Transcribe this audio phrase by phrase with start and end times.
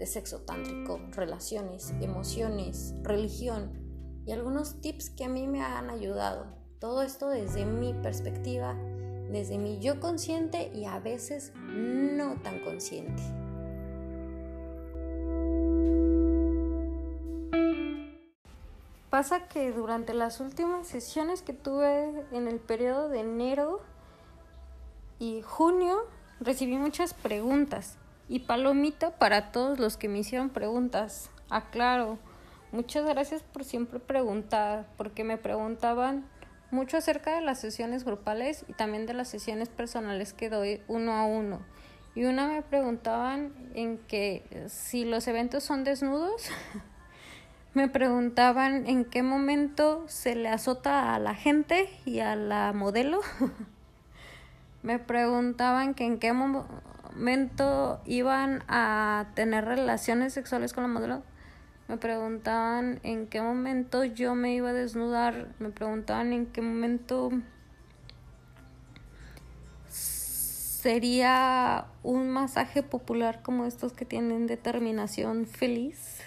[0.00, 3.70] de sexo tántrico, relaciones, emociones, religión
[4.24, 6.46] y algunos tips que a mí me han ayudado.
[6.78, 8.74] Todo esto desde mi perspectiva,
[9.30, 13.22] desde mi yo consciente y a veces no tan consciente.
[19.10, 23.82] Pasa que durante las últimas sesiones que tuve en el periodo de enero
[25.18, 26.06] y junio
[26.40, 27.99] recibí muchas preguntas
[28.30, 31.30] y palomita para todos los que me hicieron preguntas.
[31.50, 32.16] Aclaro,
[32.70, 36.24] muchas gracias por siempre preguntar, porque me preguntaban
[36.70, 41.12] mucho acerca de las sesiones grupales y también de las sesiones personales que doy uno
[41.14, 41.60] a uno.
[42.14, 46.50] Y una me preguntaban en que si los eventos son desnudos,
[47.74, 53.22] me preguntaban en qué momento se le azota a la gente y a la modelo.
[54.84, 56.68] me preguntaban que en qué momento
[57.12, 61.22] momento iban a tener relaciones sexuales con la modelo,
[61.88, 67.30] me preguntaban en qué momento yo me iba a desnudar, me preguntaban en qué momento
[69.88, 76.20] sería un masaje popular como estos que tienen determinación feliz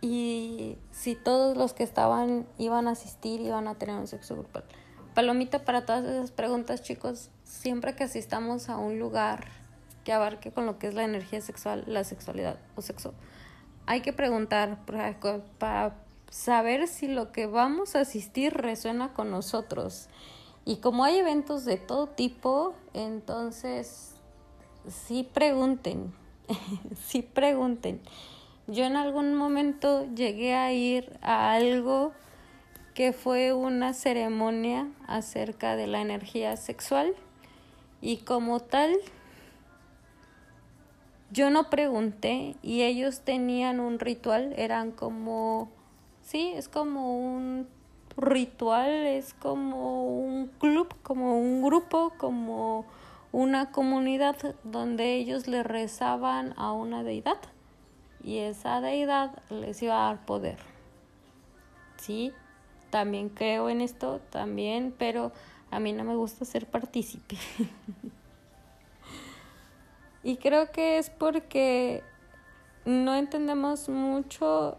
[0.00, 4.64] y si todos los que estaban iban a asistir iban a tener un sexo grupal.
[5.14, 7.30] Palomita para todas esas preguntas, chicos.
[7.44, 9.46] Siempre que asistamos a un lugar
[10.02, 13.14] que abarque con lo que es la energía sexual, la sexualidad o sexo,
[13.86, 15.94] hay que preguntar para
[16.30, 20.08] saber si lo que vamos a asistir resuena con nosotros.
[20.64, 24.16] Y como hay eventos de todo tipo, entonces
[24.88, 26.12] sí pregunten,
[27.06, 28.00] sí pregunten.
[28.66, 32.12] Yo en algún momento llegué a ir a algo
[32.94, 37.14] que fue una ceremonia acerca de la energía sexual
[38.00, 38.96] y como tal
[41.30, 45.68] yo no pregunté y ellos tenían un ritual, eran como,
[46.22, 47.66] sí, es como un
[48.16, 52.84] ritual, es como un club, como un grupo, como
[53.32, 57.38] una comunidad donde ellos le rezaban a una deidad
[58.22, 60.58] y esa deidad les iba a dar poder.
[61.96, 62.32] ¿Sí?
[62.94, 65.32] También creo en esto, también, pero
[65.72, 67.36] a mí no me gusta ser partícipe.
[70.22, 72.04] y creo que es porque
[72.84, 74.78] no entendemos mucho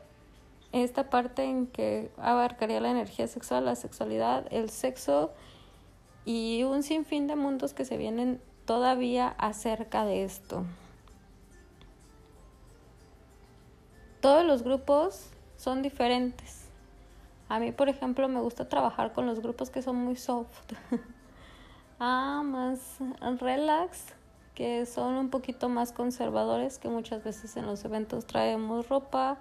[0.72, 5.34] esta parte en que abarcaría la energía sexual, la sexualidad, el sexo
[6.24, 10.64] y un sinfín de mundos que se vienen todavía acerca de esto.
[14.22, 16.65] Todos los grupos son diferentes
[17.48, 20.74] a mí, por ejemplo, me gusta trabajar con los grupos que son muy soft.
[22.00, 22.98] ah, más
[23.40, 24.14] relax,
[24.56, 29.38] que son un poquito más conservadores, que muchas veces en los eventos traemos ropa,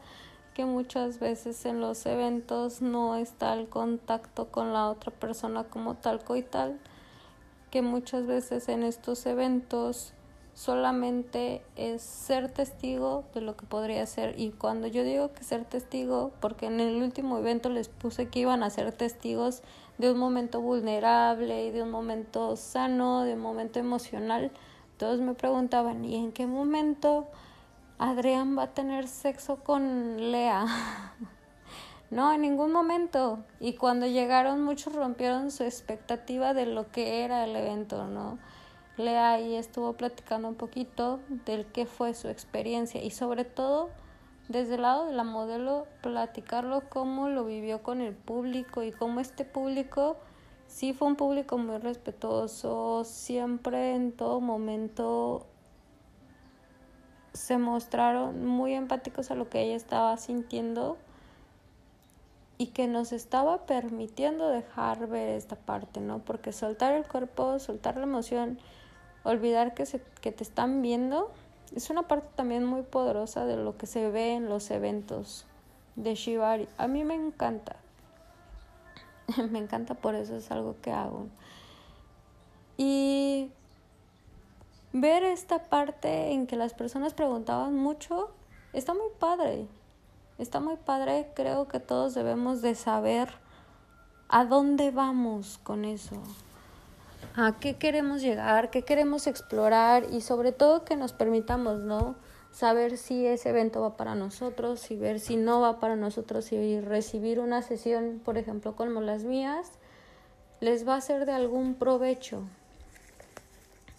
[0.53, 5.95] que muchas veces en los eventos no está el contacto con la otra persona como
[5.95, 6.79] tal y tal,
[7.71, 10.13] que muchas veces en estos eventos
[10.55, 14.39] solamente es ser testigo de lo que podría ser.
[14.39, 18.41] Y cuando yo digo que ser testigo, porque en el último evento les puse que
[18.41, 19.63] iban a ser testigos
[19.99, 24.51] de un momento vulnerable de un momento sano, de un momento emocional,
[24.97, 27.27] todos me preguntaban, ¿y en qué momento
[27.99, 30.67] Adrián va a tener sexo con Lea?
[32.11, 33.41] no, en ningún momento.
[33.61, 38.39] Y cuando llegaron muchos rompieron su expectativa de lo que era el evento, ¿no?
[38.97, 43.91] Lea ahí estuvo platicando un poquito del qué fue su experiencia y sobre todo
[44.49, 49.19] desde el lado de la modelo platicarlo cómo lo vivió con el público y cómo
[49.21, 50.17] este público
[50.67, 55.47] sí fue un público muy respetuoso, siempre en todo momento
[57.33, 60.99] se mostraron muy empáticos a lo que ella estaba sintiendo
[62.65, 66.21] y que nos estaba permitiendo dejar ver esta parte, ¿no?
[66.21, 68.59] Porque soltar el cuerpo, soltar la emoción,
[69.23, 71.31] olvidar que, se, que te están viendo
[71.77, 75.45] es una parte también muy poderosa de lo que se ve en los eventos
[75.95, 76.67] de Shibari.
[76.79, 77.77] A mí me encanta.
[79.51, 81.27] me encanta por eso es algo que hago.
[82.79, 83.51] Y
[84.95, 88.31] ver esta parte en que las personas preguntaban mucho
[88.73, 89.67] está muy padre.
[90.37, 93.29] Está muy padre, creo que todos debemos de saber
[94.29, 96.17] a dónde vamos con eso,
[97.37, 102.17] a qué queremos llegar, qué queremos explorar y sobre todo que nos permitamos, ¿no?
[102.51, 106.81] Saber si ese evento va para nosotros y ver si no va para nosotros y
[106.81, 109.71] recibir una sesión, por ejemplo, como las mías,
[110.59, 112.43] les va a ser de algún provecho.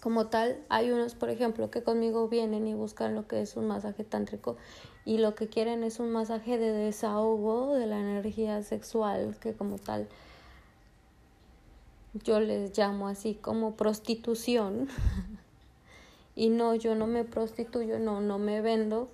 [0.06, 3.66] Como tal, hay unos, por ejemplo, que conmigo vienen y buscan lo que es un
[3.66, 4.56] masaje tántrico
[5.04, 9.78] y lo que quieren es un masaje de desahogo de la energía sexual, que como
[9.78, 10.06] tal
[12.22, 14.86] yo les llamo así como prostitución.
[16.36, 19.08] y no, yo no me prostituyo, no, no me vendo.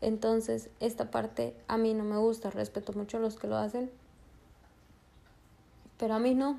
[0.00, 3.90] Entonces, esta parte a mí no me gusta, respeto mucho a los que lo hacen,
[5.98, 6.58] pero a mí no,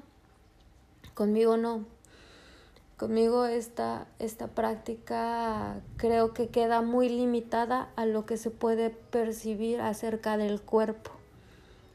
[1.16, 2.03] conmigo no.
[3.04, 9.82] Conmigo esta, esta práctica creo que queda muy limitada a lo que se puede percibir
[9.82, 11.12] acerca del cuerpo.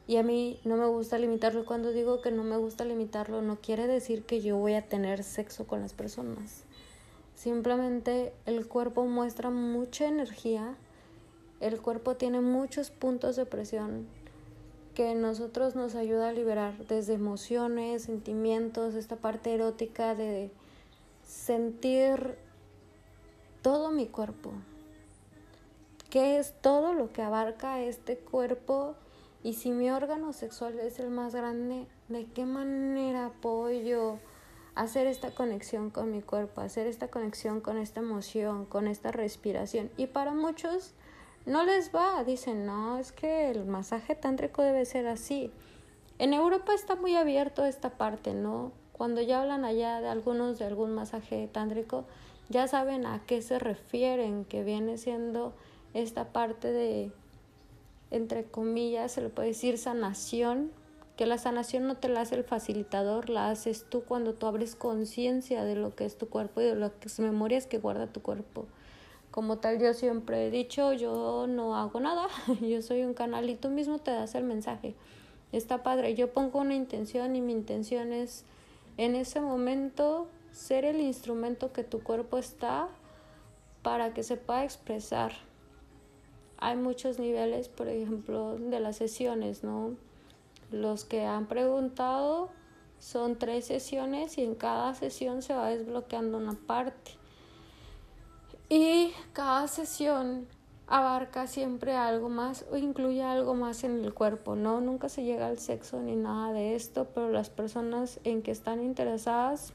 [0.06, 1.64] Y a mí no me gusta limitarlo.
[1.64, 5.25] Cuando digo que no me gusta limitarlo, no quiere decir que yo voy a tener
[5.25, 6.64] sexo con las personas.
[7.34, 10.76] Simplemente el cuerpo muestra mucha energía.
[11.61, 14.06] El cuerpo tiene muchos puntos de presión
[14.94, 20.50] que nosotros nos ayuda a liberar desde emociones, sentimientos, esta parte erótica de
[21.28, 22.38] sentir
[23.60, 24.52] todo mi cuerpo.
[26.08, 28.96] ¿Qué es todo lo que abarca este cuerpo?
[29.42, 34.19] Y si mi órgano sexual es el más grande, ¿de qué manera puedo
[34.75, 39.90] hacer esta conexión con mi cuerpo, hacer esta conexión con esta emoción, con esta respiración?
[39.98, 40.94] Y para muchos
[41.44, 45.52] no les va, dicen, no, es que el masaje tántrico debe ser así.
[46.19, 48.72] En Europa está muy abierto esta parte, ¿no?
[48.98, 52.04] Cuando ya hablan allá de algunos de algún masaje tántrico,
[52.48, 55.54] ya saben a qué se refieren, que viene siendo
[55.94, 57.12] esta parte de
[58.10, 60.72] entre comillas, se le puede decir sanación,
[61.16, 64.76] que la sanación no te la hace el facilitador, la haces tú cuando tú abres
[64.76, 68.66] conciencia de lo que es tu cuerpo y de las memorias que guarda tu cuerpo.
[69.30, 72.28] Como tal, yo siempre he dicho, yo no hago nada,
[72.60, 74.94] yo soy un canal y tú mismo te das el mensaje.
[75.52, 78.44] Está padre, yo pongo una intención y mi intención es
[78.98, 82.88] en ese momento ser el instrumento que tu cuerpo está
[83.82, 85.32] para que se pueda expresar
[86.60, 89.94] hay muchos niveles, por ejemplo, de las sesiones, ¿no?
[90.72, 92.50] Los que han preguntado
[92.98, 97.12] son tres sesiones y en cada sesión se va desbloqueando una parte.
[98.68, 100.48] Y cada sesión
[100.88, 104.81] abarca siempre algo más o incluye algo más en el cuerpo, ¿no?
[104.81, 108.82] Nunca se llega al sexo ni nada de esto, pero las personas en que están
[108.82, 109.75] interesadas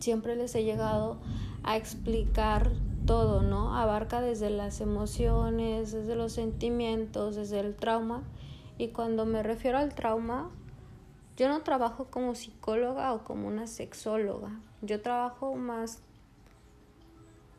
[0.00, 1.18] siempre les he llegado
[1.62, 2.72] a explicar
[3.06, 3.76] todo, ¿no?
[3.76, 8.22] Abarca desde las emociones, desde los sentimientos, desde el trauma.
[8.76, 10.50] Y cuando me refiero al trauma,
[11.36, 14.50] yo no trabajo como psicóloga o como una sexóloga.
[14.82, 16.02] Yo trabajo más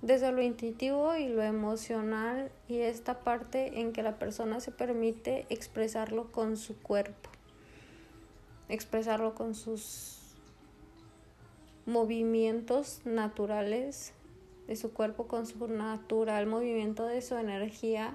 [0.01, 5.45] desde lo intuitivo y lo emocional y esta parte en que la persona se permite
[5.49, 7.29] expresarlo con su cuerpo,
[8.69, 10.19] expresarlo con sus
[11.85, 14.13] movimientos naturales
[14.67, 18.13] de su cuerpo con su natural movimiento de su energía,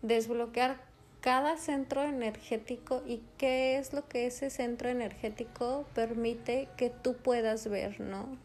[0.00, 0.80] desbloquear
[1.20, 7.68] cada centro energético y qué es lo que ese centro energético permite que tú puedas
[7.68, 8.38] ver, ¿no?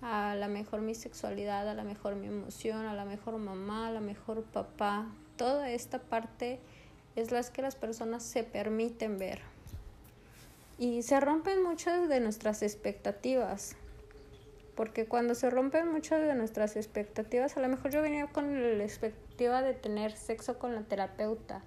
[0.00, 3.90] A la mejor mi sexualidad, a la mejor mi emoción, a la mejor mamá, a
[3.90, 5.06] la mejor papá.
[5.36, 6.60] Toda esta parte
[7.16, 9.40] es las que las personas se permiten ver.
[10.78, 13.76] Y se rompen muchas de nuestras expectativas
[14.78, 18.84] porque cuando se rompen muchas de nuestras expectativas, a lo mejor yo venía con la
[18.84, 21.62] expectativa de tener sexo con la terapeuta,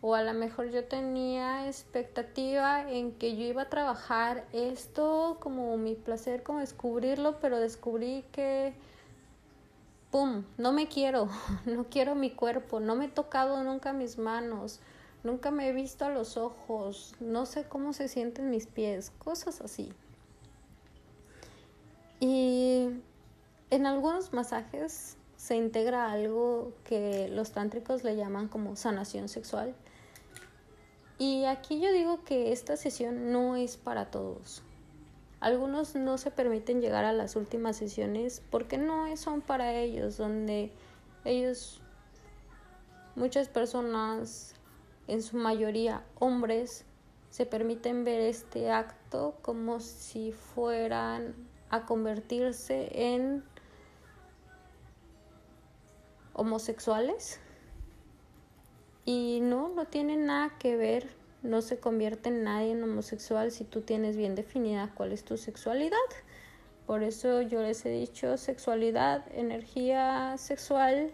[0.00, 5.76] o a lo mejor yo tenía expectativa en que yo iba a trabajar esto como
[5.76, 8.74] mi placer, como descubrirlo, pero descubrí que,
[10.10, 11.28] ¡pum!, no me quiero,
[11.66, 14.80] no quiero mi cuerpo, no me he tocado nunca mis manos,
[15.24, 19.60] nunca me he visto a los ojos, no sé cómo se sienten mis pies, cosas
[19.60, 19.92] así.
[22.20, 22.88] Y
[23.70, 29.74] en algunos masajes se integra algo que los tántricos le llaman como sanación sexual.
[31.18, 34.62] Y aquí yo digo que esta sesión no es para todos.
[35.40, 40.72] Algunos no se permiten llegar a las últimas sesiones porque no son para ellos, donde
[41.24, 41.80] ellos,
[43.14, 44.54] muchas personas,
[45.08, 46.84] en su mayoría hombres,
[47.30, 51.34] se permiten ver este acto como si fueran
[51.70, 53.44] a convertirse en
[56.32, 57.40] homosexuales
[59.04, 61.06] Y no, no tiene nada que ver,
[61.42, 65.36] no se convierte en nadie en homosexual si tú tienes bien definida cuál es tu
[65.36, 65.96] sexualidad.
[66.86, 71.10] Por eso yo les he dicho sexualidad, energía sexual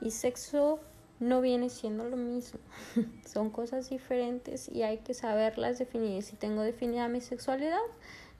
[0.00, 0.78] y sexo
[1.18, 2.60] no viene siendo lo mismo.
[3.26, 6.22] Son cosas diferentes y hay que saberlas definir.
[6.22, 7.78] Si tengo definida mi sexualidad,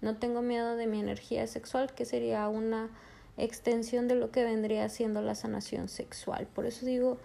[0.00, 2.90] no tengo miedo de mi energía sexual, que sería una
[3.36, 6.46] extensión de lo que vendría siendo la sanación sexual.
[6.46, 7.18] Por eso digo,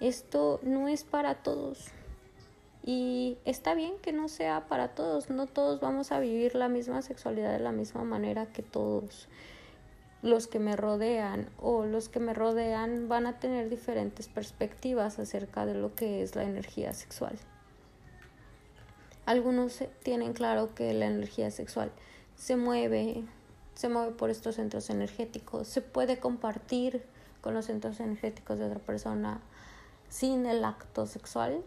[0.00, 1.88] esto no es para todos.
[2.84, 7.02] Y está bien que no sea para todos, no todos vamos a vivir la misma
[7.02, 9.28] sexualidad de la misma manera que todos
[10.22, 15.66] los que me rodean o los que me rodean van a tener diferentes perspectivas acerca
[15.66, 17.36] de lo que es la energía sexual.
[19.24, 21.90] Algunos tienen claro que la energía sexual
[22.36, 23.24] se mueve,
[23.74, 27.02] se mueve por estos centros energéticos, se puede compartir
[27.40, 29.40] con los centros energéticos de otra persona
[30.08, 31.62] sin el acto sexual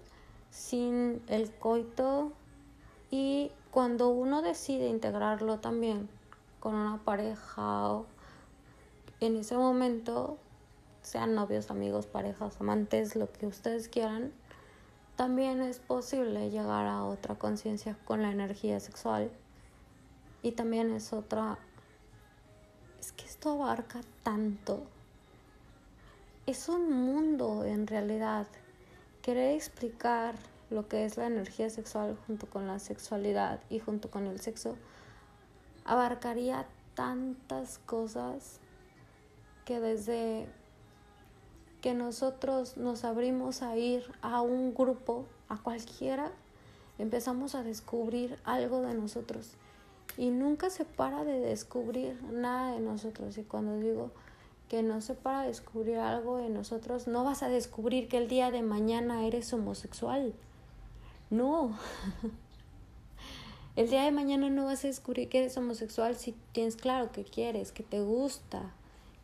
[0.51, 2.31] sin el coito
[3.12, 6.10] y cuando uno decide integrarlo también
[6.60, 8.05] con una pareja o
[9.19, 10.38] en ese momento
[11.01, 14.31] sean novios, amigos, parejas, amantes, lo que ustedes quieran,
[15.15, 19.31] también es posible llegar a otra conciencia con la energía sexual.
[20.41, 21.58] Y también es otra
[23.00, 24.84] es que esto abarca tanto
[26.50, 28.48] es un mundo en realidad
[29.22, 30.34] querer explicar
[30.72, 34.75] lo que es la energía sexual junto con la sexualidad y junto con el sexo
[35.86, 36.65] abarcaría
[36.96, 38.62] tantas cosas
[39.63, 40.48] que desde
[41.82, 46.32] que nosotros nos abrimos a ir a un grupo, a cualquiera,
[46.98, 49.51] empezamos a descubrir algo de nosotros.
[50.18, 53.38] Y nunca se para de descubrir nada de nosotros.
[53.38, 54.12] Y cuando digo
[54.69, 58.51] que no se para descubrir algo en nosotros, no vas a descubrir que el día
[58.51, 60.33] de mañana eres homosexual.
[61.29, 61.77] No.
[63.75, 67.23] El día de mañana no vas a descubrir que eres homosexual si tienes claro que
[67.23, 68.73] quieres, que te gusta,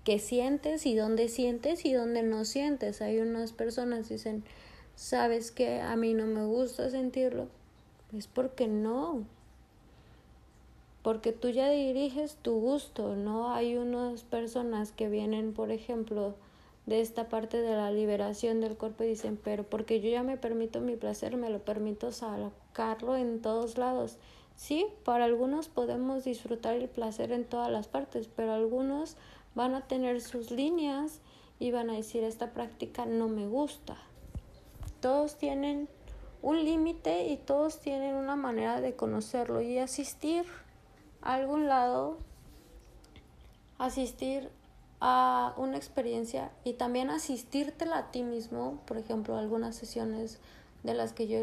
[0.06, 3.02] que sientes y dónde sientes y dónde no sientes.
[3.02, 4.46] Hay unas personas que dicen,
[4.96, 7.50] sabes que a mí no me gusta sentirlo.
[8.14, 9.26] Es porque no
[11.06, 13.54] porque tú ya diriges tu gusto, ¿no?
[13.54, 16.34] Hay unas personas que vienen, por ejemplo,
[16.88, 20.36] de esta parte de la liberación del cuerpo y dicen, pero porque yo ya me
[20.36, 24.18] permito mi placer, me lo permito sacarlo en todos lados.
[24.56, 29.16] Sí, para algunos podemos disfrutar el placer en todas las partes, pero algunos
[29.54, 31.22] van a tener sus líneas
[31.60, 33.96] y van a decir, esta práctica no me gusta.
[35.02, 35.88] Todos tienen
[36.42, 40.46] un límite y todos tienen una manera de conocerlo y asistir
[41.34, 42.18] algún lado,
[43.78, 44.50] asistir
[45.02, 50.40] a una experiencia y también asistírtela a ti mismo, por ejemplo, algunas sesiones
[50.84, 51.40] de las que yo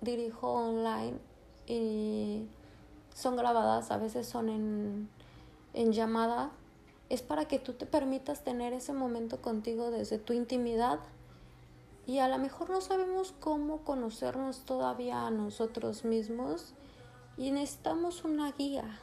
[0.00, 1.14] dirijo online
[1.66, 2.46] y
[3.14, 5.08] son grabadas, a veces son en,
[5.72, 6.50] en llamada,
[7.08, 11.00] es para que tú te permitas tener ese momento contigo desde tu intimidad.
[12.06, 16.74] Y a lo mejor no sabemos cómo conocernos todavía a nosotros mismos
[17.38, 19.00] y necesitamos una guía,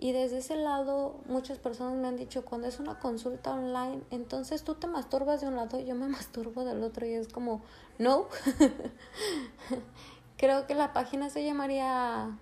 [0.00, 4.62] y desde ese lado muchas personas me han dicho, cuando es una consulta online, entonces
[4.62, 7.62] tú te masturbas de un lado y yo me masturbo del otro y es como,
[7.98, 8.28] no.
[10.36, 12.38] Creo que la página se llamaría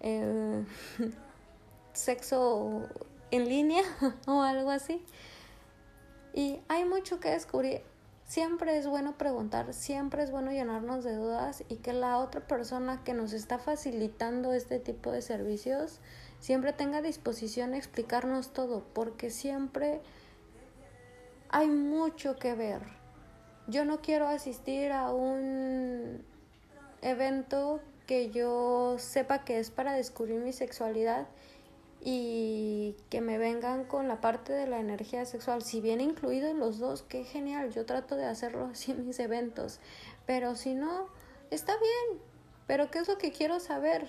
[0.00, 0.64] eh,
[1.92, 2.82] sexo
[3.30, 3.84] en línea
[4.26, 5.04] o algo así.
[6.34, 7.82] Y hay mucho que descubrir.
[8.24, 13.04] Siempre es bueno preguntar, siempre es bueno llenarnos de dudas y que la otra persona
[13.04, 16.00] que nos está facilitando este tipo de servicios
[16.38, 20.00] siempre tenga disposición a explicarnos todo, porque siempre
[21.48, 22.82] hay mucho que ver.
[23.66, 26.24] Yo no quiero asistir a un
[27.02, 31.26] evento que yo sepa que es para descubrir mi sexualidad
[32.00, 35.62] y que me vengan con la parte de la energía sexual.
[35.62, 37.72] Si viene incluido en los dos, qué genial.
[37.72, 39.80] Yo trato de hacerlo así en mis eventos.
[40.24, 41.08] Pero si no,
[41.50, 42.20] está bien.
[42.66, 44.06] Pero ¿qué es lo que quiero saber?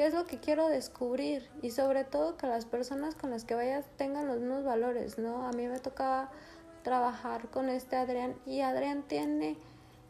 [0.00, 3.54] Qué es lo que quiero descubrir y sobre todo que las personas con las que
[3.54, 5.46] vayas tengan los mismos valores, ¿no?
[5.46, 6.30] A mí me tocaba
[6.82, 9.58] trabajar con este Adrián y Adrián tiene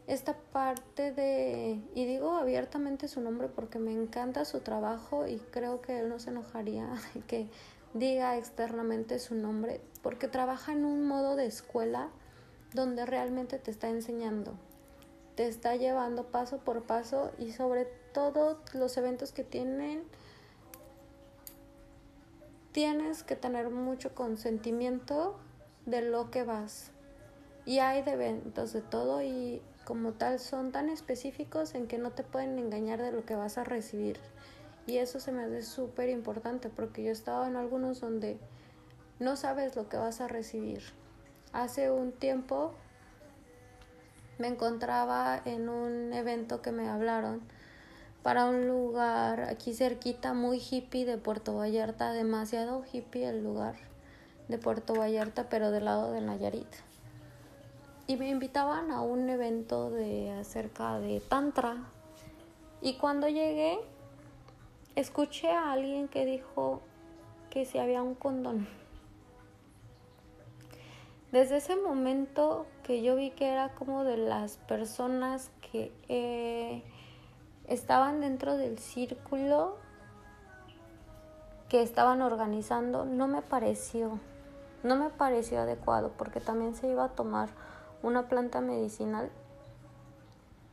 [0.07, 5.81] esta parte de, y digo abiertamente su nombre porque me encanta su trabajo y creo
[5.81, 6.87] que él no se enojaría
[7.27, 7.49] que
[7.93, 12.07] diga externamente su nombre, porque trabaja en un modo de escuela
[12.73, 14.53] donde realmente te está enseñando,
[15.41, 20.03] te está llevando paso por paso y sobre todos los eventos que tienen
[22.73, 25.39] tienes que tener mucho consentimiento
[25.87, 26.91] de lo que vas.
[27.65, 32.11] Y hay de eventos de todo y como tal son tan específicos en que no
[32.11, 34.19] te pueden engañar de lo que vas a recibir.
[34.85, 38.37] Y eso se me hace súper importante porque yo he estado en algunos donde
[39.17, 40.83] no sabes lo que vas a recibir.
[41.51, 42.75] Hace un tiempo
[44.37, 47.41] me encontraba en un evento que me hablaron
[48.23, 53.75] para un lugar aquí cerquita, muy hippie de Puerto Vallarta, demasiado hippie el lugar
[54.47, 56.67] de Puerto Vallarta, pero del lado de Nayarit.
[58.05, 61.77] Y me invitaban a un evento de acerca de Tantra.
[62.81, 63.79] Y cuando llegué,
[64.95, 66.81] escuché a alguien que dijo
[67.49, 68.67] que si había un condón.
[71.31, 76.83] Desde ese momento que yo vi que era como de las personas que eh,
[77.67, 79.77] estaban dentro del círculo
[81.69, 84.19] que estaban organizando, no me pareció,
[84.83, 87.47] no me pareció adecuado porque también se iba a tomar
[88.03, 89.31] una planta medicinal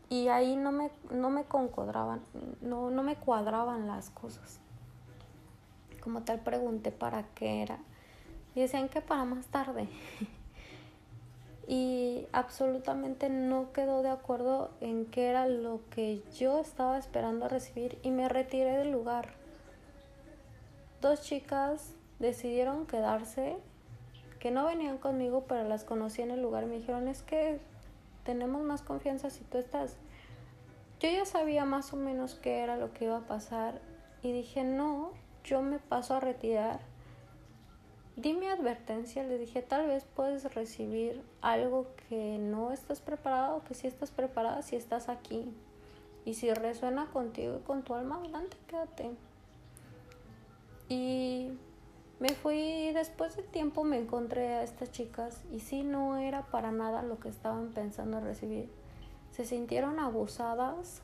[0.09, 2.21] y ahí no me, no me concuadraban,
[2.63, 4.59] no, no me cuadraban las cosas.
[6.03, 7.79] Como tal pregunté para qué era
[8.57, 9.89] y decían que para más tarde.
[11.69, 17.99] y absolutamente no quedó de acuerdo en qué era lo que yo estaba esperando recibir
[18.03, 19.35] y me retiré del lugar.
[21.03, 23.59] Dos chicas decidieron quedarse,
[24.41, 27.61] que no venían conmigo, pero las conocí en el lugar y me dijeron, es que
[28.25, 29.97] tenemos más confianza si tú estás.
[31.01, 33.79] Yo ya sabía más o menos qué era lo que iba a pasar
[34.23, 35.11] y dije, no,
[35.45, 36.81] yo me paso a retirar
[38.19, 43.75] di mi advertencia, le dije, tal vez puedes recibir algo que no estás preparado, que
[43.75, 45.55] si estás preparada, si estás aquí.
[46.25, 49.13] Y si resuena contigo y con tu alma, adelante, quédate.
[50.89, 51.53] Y
[52.19, 56.73] me fui, después de tiempo me encontré a estas chicas y sí, no era para
[56.73, 58.69] nada lo que estaban pensando recibir.
[59.31, 61.03] Se sintieron abusadas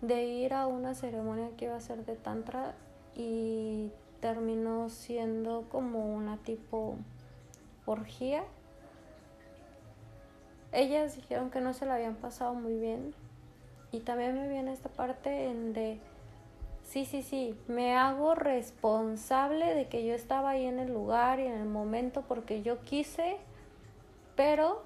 [0.00, 2.76] de ir a una ceremonia que iba a ser de tantra
[3.16, 3.90] y
[4.20, 6.96] terminó siendo como una tipo
[7.86, 8.44] orgía.
[10.72, 13.14] Ellas dijeron que no se la habían pasado muy bien.
[13.92, 15.98] Y también me viene esta parte en de,
[16.84, 21.46] sí, sí, sí, me hago responsable de que yo estaba ahí en el lugar y
[21.46, 23.38] en el momento porque yo quise,
[24.36, 24.82] pero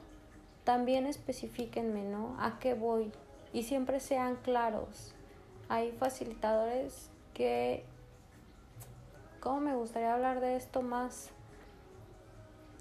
[0.64, 2.34] también especifíquenme, ¿no?
[2.38, 3.12] ¿A qué voy?
[3.52, 5.14] Y siempre sean claros.
[5.68, 7.84] Hay facilitadores que
[9.44, 11.28] cómo me gustaría hablar de esto más,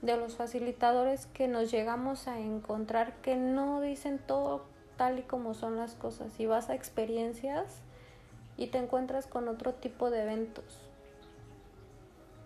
[0.01, 4.63] de los facilitadores que nos llegamos a encontrar que no dicen todo
[4.95, 7.81] tal y como son las cosas y vas a experiencias
[8.55, 10.79] y te encuentras con otro tipo de eventos.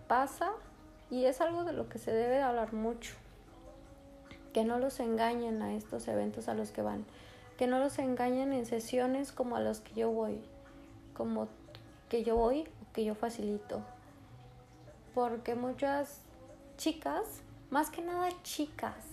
[0.08, 0.50] Pasa
[1.10, 3.14] y es algo de lo que se debe de hablar mucho.
[4.52, 7.04] Que no los engañen a estos eventos a los que van.
[7.56, 10.40] Que no los engañen en sesiones como a los que yo voy.
[11.14, 11.46] Como
[12.08, 13.80] que yo voy o que yo facilito
[15.18, 16.20] porque muchas
[16.76, 19.04] chicas, más que nada chicas,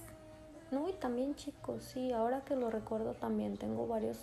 [0.69, 0.87] ¿no?
[0.87, 4.19] Y también chicos, sí, ahora que lo recuerdo también tengo varios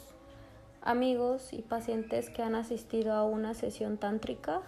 [0.81, 4.63] amigos y pacientes que han asistido a una sesión tántrica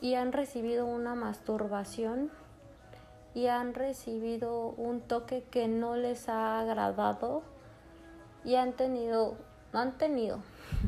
[0.00, 2.32] y han recibido una masturbación
[3.32, 7.42] y han recibido un toque que no les ha agradado
[8.44, 9.36] y han tenido,
[9.72, 10.40] no han tenido,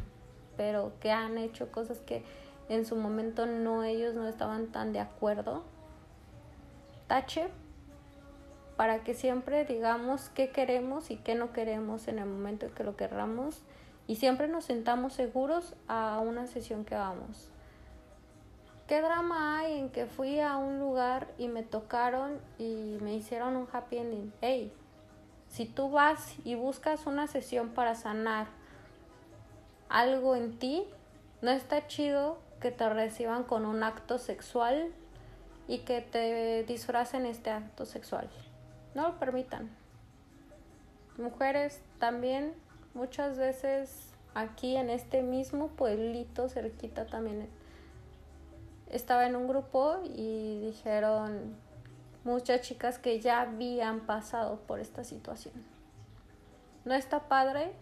[0.56, 2.24] pero que han hecho cosas que
[2.68, 5.64] en su momento no ellos no estaban tan de acuerdo.
[7.06, 7.48] Tache
[8.76, 12.84] para que siempre digamos qué queremos y qué no queremos en el momento en que
[12.84, 13.62] lo querramos
[14.06, 17.50] y siempre nos sentamos seguros a una sesión que vamos.
[18.88, 23.56] ¿Qué drama hay en que fui a un lugar y me tocaron y me hicieron
[23.56, 24.32] un happy ending?
[24.40, 24.72] Hey,
[25.48, 28.48] si tú vas y buscas una sesión para sanar
[29.88, 30.84] algo en ti,
[31.40, 34.92] no está chido que te reciban con un acto sexual
[35.66, 38.30] y que te disfracen este acto sexual.
[38.94, 39.68] No lo permitan.
[41.18, 42.54] Mujeres también
[42.94, 47.48] muchas veces aquí en este mismo pueblito cerquita también
[48.90, 51.56] estaba en un grupo y dijeron
[52.22, 55.54] muchas chicas que ya habían pasado por esta situación.
[56.84, 57.72] No está padre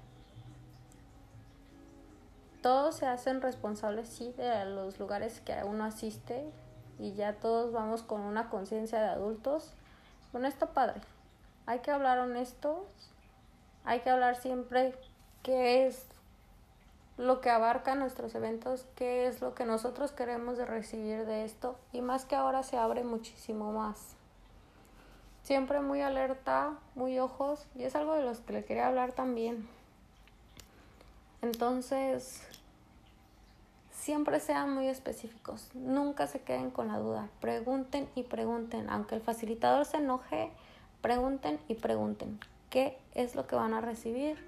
[2.62, 6.44] todos se hacen responsables, sí, de los lugares que uno asiste
[6.98, 9.72] y ya todos vamos con una conciencia de adultos.
[10.32, 11.00] Bueno, está padre.
[11.66, 12.84] Hay que hablar honestos,
[13.84, 14.94] hay que hablar siempre
[15.42, 16.06] qué es
[17.16, 22.00] lo que abarca nuestros eventos, qué es lo que nosotros queremos recibir de esto y
[22.00, 24.16] más que ahora se abre muchísimo más.
[25.42, 29.68] siempre muy alerta, muy ojos, y es algo de los que le quería hablar también.
[31.42, 32.46] Entonces,
[34.00, 39.20] siempre sean muy específicos, nunca se queden con la duda, pregunten y pregunten, aunque el
[39.20, 40.50] facilitador se enoje,
[41.02, 42.40] pregunten y pregunten.
[42.70, 44.38] Qué es lo que van a recibir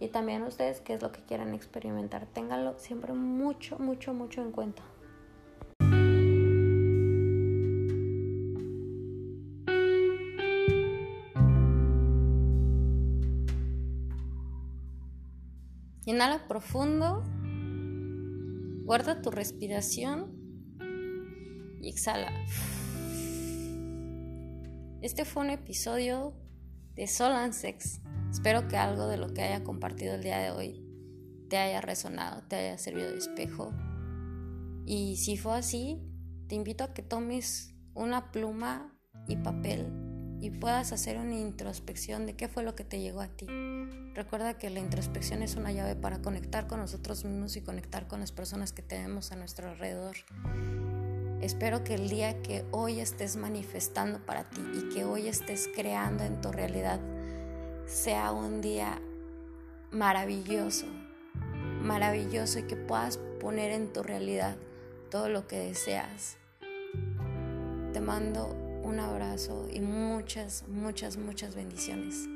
[0.00, 2.26] y también ustedes qué es lo que quieren experimentar.
[2.26, 4.82] Ténganlo siempre mucho, mucho, mucho en cuenta.
[16.04, 17.22] Inhala profundo,
[18.84, 20.36] guarda tu respiración
[21.80, 22.32] y exhala.
[25.02, 26.34] Este fue un episodio
[26.94, 28.00] de Sol and Sex.
[28.30, 30.86] Espero que algo de lo que haya compartido el día de hoy
[31.48, 33.72] te haya resonado, te haya servido de espejo.
[34.86, 36.02] Y si fue así,
[36.48, 39.99] te invito a que tomes una pluma y papel
[40.40, 43.46] y puedas hacer una introspección de qué fue lo que te llegó a ti.
[44.14, 48.20] Recuerda que la introspección es una llave para conectar con nosotros mismos y conectar con
[48.20, 50.16] las personas que tenemos a nuestro alrededor.
[51.40, 56.24] Espero que el día que hoy estés manifestando para ti y que hoy estés creando
[56.24, 57.00] en tu realidad
[57.86, 59.00] sea un día
[59.90, 60.86] maravilloso,
[61.82, 64.56] maravilloso y que puedas poner en tu realidad
[65.10, 66.36] todo lo que deseas.
[67.92, 72.28] Te mando un abrazo y muchas, muchas, muchas bendiciones.